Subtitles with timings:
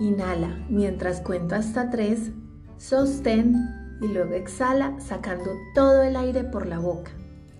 [0.00, 2.32] Inhala mientras cuento hasta tres,
[2.78, 3.54] sostén
[4.00, 7.12] y luego exhala sacando todo el aire por la boca.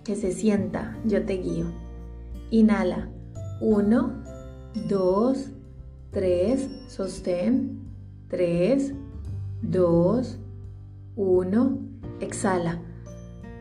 [0.02, 1.66] Que se sienta, yo te guío.
[2.50, 3.08] Inhala,
[3.60, 4.24] uno,
[4.88, 5.50] dos,
[6.10, 7.78] tres, sostén,
[8.28, 8.92] tres,
[9.62, 10.40] dos,
[11.14, 11.78] uno,
[12.20, 12.80] exhala.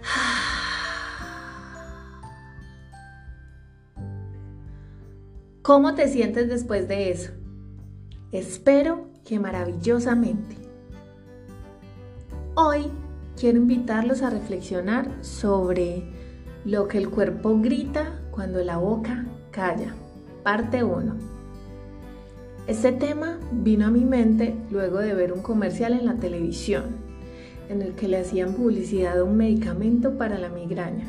[5.61, 7.42] ¿Cómo te sientes después de eso?
[8.33, 10.55] Espero que maravillosamente.
[12.55, 12.85] Hoy
[13.39, 16.01] quiero invitarlos a reflexionar sobre
[16.65, 19.93] lo que el cuerpo grita cuando la boca calla.
[20.41, 21.15] Parte 1.
[22.65, 26.85] Este tema vino a mi mente luego de ver un comercial en la televisión
[27.69, 31.05] en el que le hacían publicidad un medicamento para la migraña.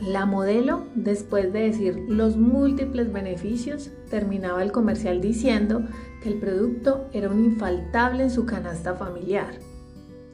[0.00, 5.84] La modelo, después de decir los múltiples beneficios, terminaba el comercial diciendo
[6.22, 9.54] que el producto era un infaltable en su canasta familiar.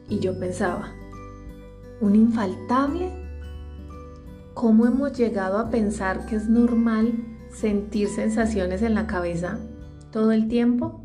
[0.09, 0.93] Y yo pensaba,
[2.01, 3.13] ¿un infaltable?
[4.55, 7.13] ¿Cómo hemos llegado a pensar que es normal
[7.53, 9.59] sentir sensaciones en la cabeza
[10.11, 11.00] todo el tiempo?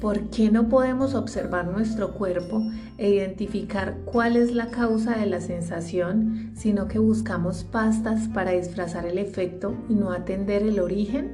[0.00, 2.62] ¿Por qué no podemos observar nuestro cuerpo
[2.96, 9.04] e identificar cuál es la causa de la sensación, sino que buscamos pastas para disfrazar
[9.04, 11.32] el efecto y no atender el origen?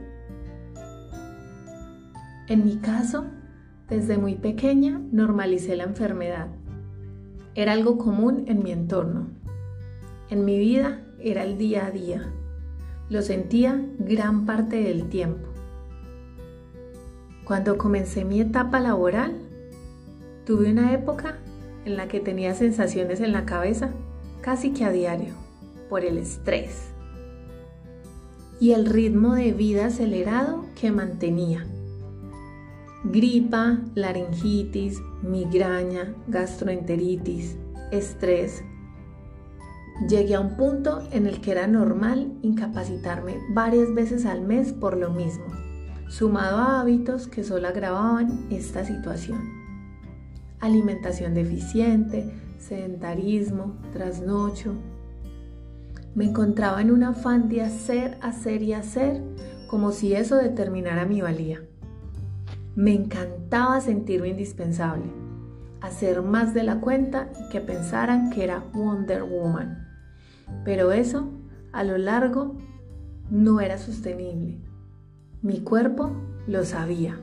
[2.49, 3.27] En mi caso,
[3.89, 6.49] desde muy pequeña normalicé la enfermedad.
[7.55, 9.29] Era algo común en mi entorno.
[10.29, 12.33] En mi vida era el día a día.
[13.11, 15.56] Lo sentía gran parte del tiempo.
[17.47, 19.37] Cuando comencé mi etapa laboral,
[20.45, 21.39] tuve una época
[21.85, 23.91] en la que tenía sensaciones en la cabeza
[24.41, 25.33] casi que a diario
[25.89, 26.89] por el estrés
[28.59, 31.65] y el ritmo de vida acelerado que mantenía.
[33.05, 37.57] Gripa, laringitis, migraña, gastroenteritis,
[37.93, 38.65] estrés.
[40.09, 44.97] Llegué a un punto en el que era normal incapacitarme varias veces al mes por
[44.97, 45.66] lo mismo
[46.09, 49.41] sumado a hábitos que solo agravaban esta situación.
[50.61, 54.75] Alimentación deficiente, sedentarismo, trasnocho.
[56.15, 59.23] Me encontraba en un afán de hacer, hacer y hacer
[59.69, 61.61] como si eso determinara mi valía.
[62.75, 65.11] Me encantaba sentirme indispensable,
[65.81, 69.87] hacer más de la cuenta y que pensaran que era Wonder Woman.
[70.65, 71.31] Pero eso,
[71.73, 72.57] a lo largo,
[73.31, 74.66] no era sostenible
[75.43, 76.13] mi cuerpo
[76.47, 77.19] lo sabía,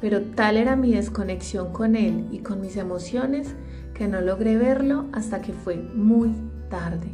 [0.00, 3.54] pero tal era mi desconexión con él y con mis emociones
[3.94, 6.34] que no logré verlo hasta que fue muy
[6.68, 7.12] tarde.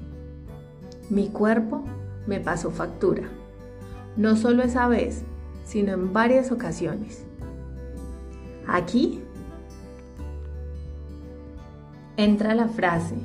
[1.10, 1.84] Mi cuerpo
[2.26, 3.24] me pasó factura,
[4.16, 5.24] no solo esa vez,
[5.64, 7.24] sino en varias ocasiones.
[8.66, 9.22] Aquí
[12.16, 13.16] entra la frase,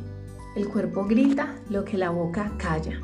[0.55, 2.99] el cuerpo grita lo que la boca calla.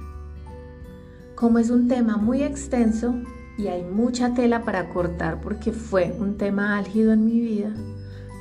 [1.35, 3.15] Como es un tema muy extenso,
[3.59, 7.73] y hay mucha tela para cortar porque fue un tema álgido en mi vida,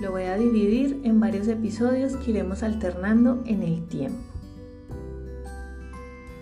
[0.01, 4.21] lo voy a dividir en varios episodios que iremos alternando en el tiempo.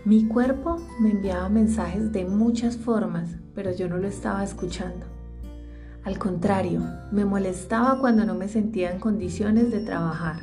[0.04, 5.06] Mi cuerpo me enviaba mensajes de muchas formas, pero yo no lo estaba escuchando.
[6.04, 10.42] Al contrario, me molestaba cuando no me sentía en condiciones de trabajar.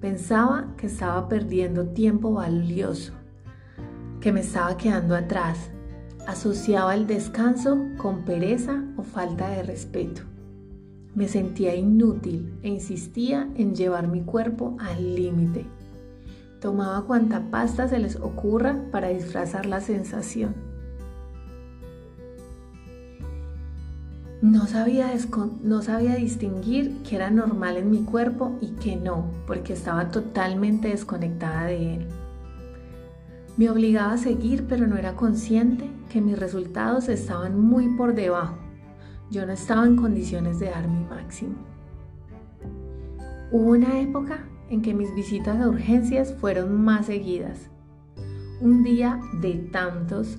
[0.00, 3.14] Pensaba que estaba perdiendo tiempo valioso,
[4.20, 5.71] que me estaba quedando atrás,
[6.26, 10.22] Asociaba el descanso con pereza o falta de respeto.
[11.14, 15.66] Me sentía inútil e insistía en llevar mi cuerpo al límite.
[16.60, 20.54] Tomaba cuanta pasta se les ocurra para disfrazar la sensación.
[24.40, 25.12] No sabía,
[25.62, 30.88] no sabía distinguir qué era normal en mi cuerpo y qué no, porque estaba totalmente
[30.88, 32.06] desconectada de él.
[33.56, 38.56] Me obligaba a seguir, pero no era consciente que mis resultados estaban muy por debajo.
[39.30, 41.54] Yo no estaba en condiciones de dar mi máximo.
[43.50, 47.70] Hubo una época en que mis visitas a urgencias fueron más seguidas.
[48.60, 50.38] Un día de tantos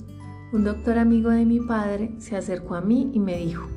[0.53, 3.67] un doctor amigo de mi padre se acercó a mí y me dijo,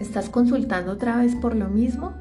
[0.00, 2.14] ¿estás consultando otra vez por lo mismo?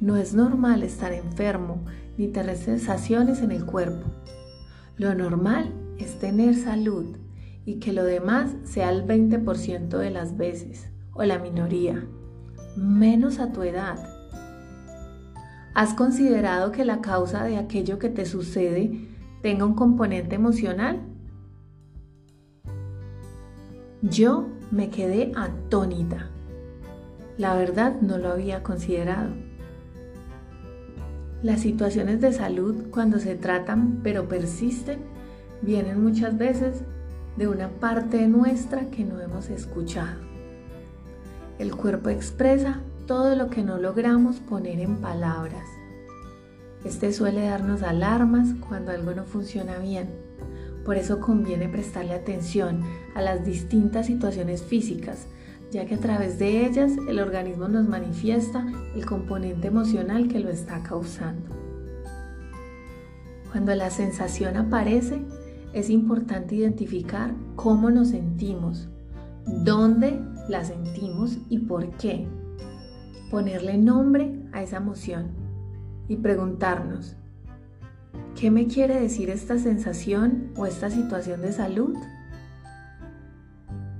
[0.00, 1.84] No es normal estar enfermo
[2.18, 4.10] ni tener sensaciones en el cuerpo.
[5.00, 7.16] Lo normal es tener salud
[7.64, 12.06] y que lo demás sea el 20% de las veces o la minoría,
[12.76, 13.96] menos a tu edad.
[15.72, 19.08] ¿Has considerado que la causa de aquello que te sucede
[19.40, 21.00] tenga un componente emocional?
[24.02, 26.28] Yo me quedé atónita.
[27.38, 29.30] La verdad no lo había considerado.
[31.42, 34.98] Las situaciones de salud cuando se tratan pero persisten
[35.62, 36.82] vienen muchas veces
[37.36, 40.20] de una parte nuestra que no hemos escuchado.
[41.58, 45.66] El cuerpo expresa todo lo que no logramos poner en palabras.
[46.84, 50.08] Este suele darnos alarmas cuando algo no funciona bien.
[50.84, 52.82] Por eso conviene prestarle atención
[53.14, 55.26] a las distintas situaciones físicas,
[55.70, 60.50] ya que a través de ellas el organismo nos manifiesta el componente emocional que lo
[60.50, 61.48] está causando.
[63.50, 65.22] Cuando la sensación aparece,
[65.72, 68.88] es importante identificar cómo nos sentimos,
[69.46, 72.26] dónde la sentimos y por qué.
[73.30, 75.28] Ponerle nombre a esa emoción
[76.08, 77.16] y preguntarnos,
[78.34, 81.96] ¿qué me quiere decir esta sensación o esta situación de salud?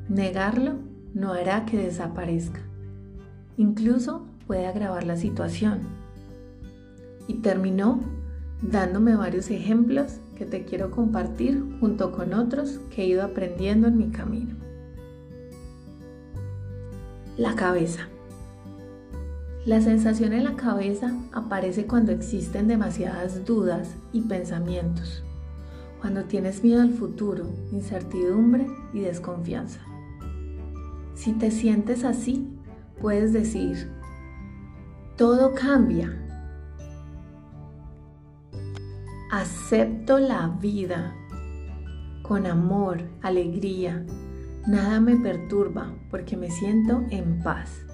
[0.08, 2.60] Negarlo no hará que desaparezca.
[3.56, 5.80] Incluso puede agravar la situación.
[7.26, 8.00] Y terminó
[8.62, 13.98] dándome varios ejemplos que te quiero compartir junto con otros que he ido aprendiendo en
[13.98, 14.56] mi camino.
[17.36, 18.08] La cabeza.
[19.66, 25.22] La sensación en la cabeza aparece cuando existen demasiadas dudas y pensamientos,
[26.00, 29.80] cuando tienes miedo al futuro, incertidumbre y desconfianza.
[31.20, 32.48] Si te sientes así,
[32.98, 33.90] puedes decir,
[35.18, 36.16] todo cambia,
[39.30, 41.14] Acepto la vida
[42.22, 44.02] con amor, alegría.
[44.66, 47.84] Nada me perturba porque me siento en paz.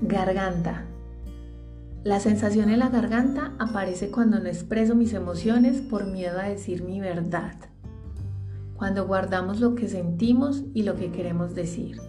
[0.00, 0.86] Garganta.
[2.04, 6.84] La sensación en la garganta aparece cuando no expreso mis emociones por miedo a decir
[6.84, 7.71] mi verdad.
[8.82, 12.00] Cuando guardamos lo que sentimos y lo que queremos decir.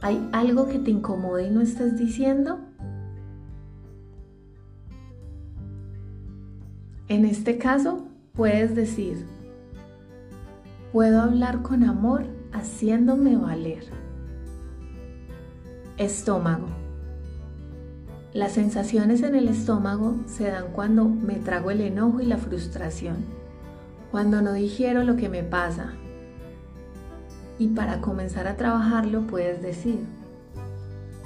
[0.00, 2.60] ¿Hay algo que te incomode y no estés diciendo?
[7.08, 9.26] En este caso, puedes decir,
[10.94, 13.84] puedo hablar con amor haciéndome valer.
[15.98, 16.68] Estómago.
[18.32, 23.41] Las sensaciones en el estómago se dan cuando me trago el enojo y la frustración,
[24.12, 25.94] cuando no digiero lo que me pasa.
[27.58, 30.00] Y para comenzar a trabajarlo puedes decir,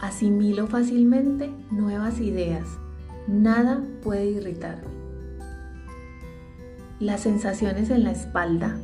[0.01, 2.65] asimilo fácilmente nuevas ideas,
[3.27, 4.95] nada puede irritarme.
[7.01, 8.79] Las sensaciones en la espalda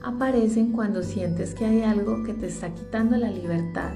[0.00, 3.92] aparecen cuando sientes que hay algo que te está quitando la libertad.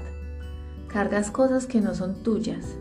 [0.89, 2.75] Cargas cosas que no son tuyas.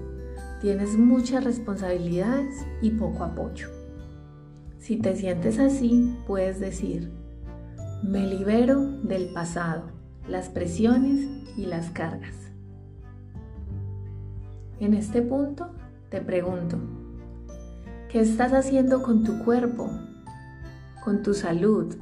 [0.60, 3.83] Tienes muchas responsabilidades y poco apoyo.
[4.84, 7.10] Si te sientes así, puedes decir,
[8.02, 9.84] me libero del pasado,
[10.28, 11.26] las presiones
[11.56, 12.34] y las cargas.
[14.80, 15.70] En este punto
[16.10, 16.76] te pregunto,
[18.10, 19.88] ¿qué estás haciendo con tu cuerpo?
[21.02, 21.94] con tu salud,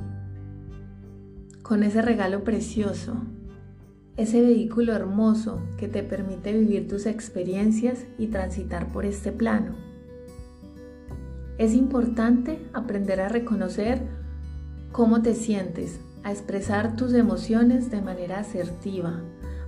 [1.63, 3.15] con ese regalo precioso,
[4.17, 9.92] ese vehículo hermoso que te permite vivir tus experiencias y transitar por este plano.
[11.63, 14.03] Es importante aprender a reconocer
[14.91, 19.21] cómo te sientes, a expresar tus emociones de manera asertiva,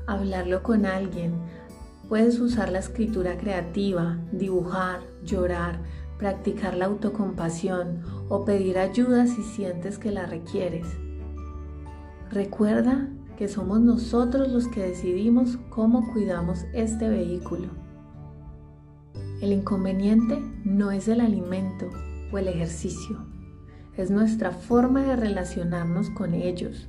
[0.09, 1.35] hablarlo con alguien.
[2.09, 5.79] Puedes usar la escritura creativa, dibujar, llorar,
[6.19, 10.89] practicar la autocompasión o pedir ayuda si sientes que la requieres.
[12.29, 17.84] Recuerda que somos nosotros los que decidimos cómo cuidamos este vehículo.
[19.41, 21.91] El inconveniente no es el alimento
[22.33, 23.19] o el ejercicio,
[23.97, 26.89] es nuestra forma de relacionarnos con ellos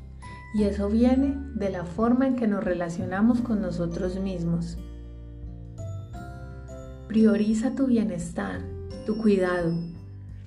[0.56, 4.78] y eso viene de la forma en que nos relacionamos con nosotros mismos.
[7.08, 8.75] Prioriza tu bienestar
[9.06, 9.74] tu cuidado.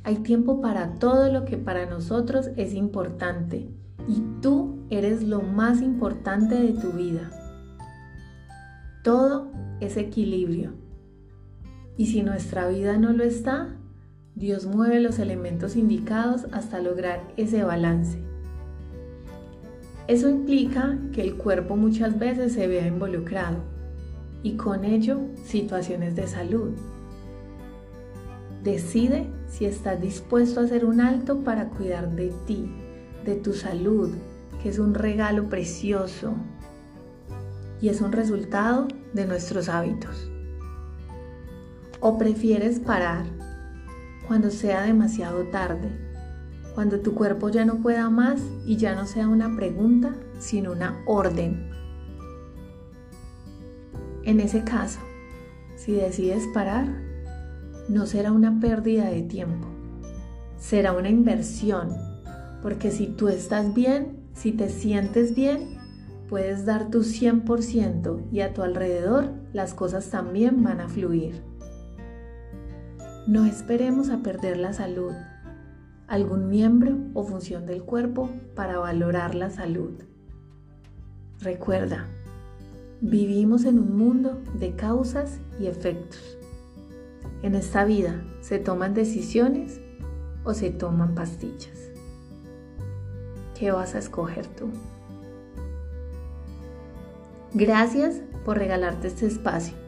[0.04, 3.68] Hay tiempo para todo lo que para nosotros es importante
[4.08, 7.30] y tú eres lo más importante de tu vida.
[9.04, 9.50] Todo
[9.80, 10.72] es equilibrio.
[11.98, 13.76] Y si nuestra vida no lo está,
[14.36, 18.22] Dios mueve los elementos indicados hasta lograr ese balance.
[20.06, 23.58] Eso implica que el cuerpo muchas veces se vea involucrado
[24.44, 26.70] y con ello situaciones de salud.
[28.62, 32.70] Decide si estás dispuesto a hacer un alto para cuidar de ti,
[33.24, 34.14] de tu salud,
[34.62, 36.34] que es un regalo precioso
[37.80, 40.30] y es un resultado de nuestros hábitos.
[42.00, 43.24] ¿O prefieres parar
[44.28, 45.88] cuando sea demasiado tarde,
[46.74, 51.02] cuando tu cuerpo ya no pueda más y ya no sea una pregunta, sino una
[51.06, 51.70] orden.
[54.22, 55.00] En ese caso,
[55.76, 56.86] si decides parar,
[57.88, 59.66] no será una pérdida de tiempo,
[60.58, 61.96] será una inversión,
[62.62, 65.78] porque si tú estás bien, si te sientes bien,
[66.28, 71.47] puedes dar tu 100% y a tu alrededor las cosas también van a fluir.
[73.28, 75.12] No esperemos a perder la salud,
[76.06, 79.92] algún miembro o función del cuerpo para valorar la salud.
[81.38, 82.06] Recuerda,
[83.02, 86.38] vivimos en un mundo de causas y efectos.
[87.42, 89.78] En esta vida se toman decisiones
[90.44, 91.90] o se toman pastillas.
[93.58, 94.70] ¿Qué vas a escoger tú?
[97.52, 99.87] Gracias por regalarte este espacio